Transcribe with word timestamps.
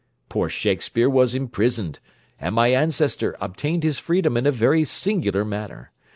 Poor 0.29 0.49
Shakespeare 0.49 1.07
was 1.07 1.35
imprisoned, 1.35 1.99
and 2.39 2.55
my 2.55 2.69
ancestor 2.69 3.37
obtained 3.39 3.83
his 3.83 3.99
freedom 3.99 4.35
in 4.35 4.47
a 4.47 4.51
very 4.51 4.83
singular 4.83 5.45
manner. 5.45 5.91